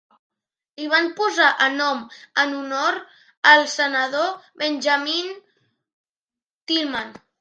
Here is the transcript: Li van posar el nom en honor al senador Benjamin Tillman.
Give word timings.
Li 0.79 0.85
van 0.93 1.09
posar 1.19 1.49
el 1.65 1.75
nom 1.81 1.99
en 2.43 2.55
honor 2.61 2.97
al 3.53 3.69
senador 3.75 4.33
Benjamin 4.63 5.31
Tillman. 6.73 7.15